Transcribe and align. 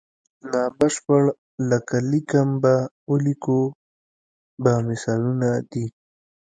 نا 0.51 0.61
بشپړ 0.77 1.23
لکه 1.69 1.97
لیکم 2.11 2.49
به 2.61 2.75
او 3.07 3.13
لیکو 3.25 3.59
به 4.63 4.73
مثالونه 4.87 5.49
دي. 5.71 5.85